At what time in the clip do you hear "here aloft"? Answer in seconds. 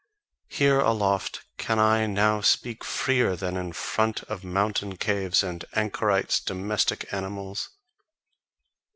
0.47-1.41